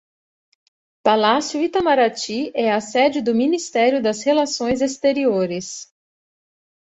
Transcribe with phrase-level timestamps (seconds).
[1.03, 5.93] Palácio Itamaraty é a sede do Ministério das Relações Exteriores